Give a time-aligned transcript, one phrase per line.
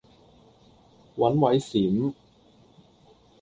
[1.15, 2.15] 揾位閃